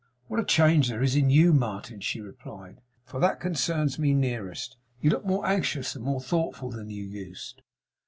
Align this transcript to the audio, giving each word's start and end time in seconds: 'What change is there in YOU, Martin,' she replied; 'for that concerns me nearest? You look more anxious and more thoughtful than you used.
'What 0.25 0.47
change 0.47 0.85
is 0.91 1.13
there 1.13 1.21
in 1.23 1.29
YOU, 1.29 1.53
Martin,' 1.53 1.99
she 1.99 2.21
replied; 2.21 2.81
'for 3.05 3.19
that 3.19 3.39
concerns 3.39 3.99
me 3.99 4.15
nearest? 4.15 4.77
You 4.99 5.11
look 5.11 5.27
more 5.27 5.45
anxious 5.45 5.95
and 5.95 6.03
more 6.03 6.19
thoughtful 6.21 6.71
than 6.71 6.89
you 6.89 7.03
used. 7.03 7.61